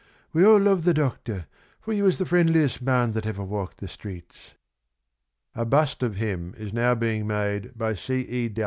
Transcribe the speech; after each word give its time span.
We 0.33 0.43
all 0.43 0.57
loved 0.57 0.85
the 0.85 0.95
Doctor, 0.95 1.45
for 1.79 1.93
he 1.93 2.01
was 2.01 2.17
the 2.17 2.25
friendliest 2.25 2.81
man 2.81 3.11
that 3.11 3.27
ever 3.27 3.43
walked 3.43 3.77
the 3.77 3.87
streets." 3.87 4.55
A 5.53 5.63
bust 5.63 6.01
of 6.01 6.15
him 6.15 6.55
is 6.57 6.73
now 6.73 6.95
being 6.95 7.27
made 7.27 7.77
by 7.77 7.93
C. 7.93 8.21
E. 8.21 8.51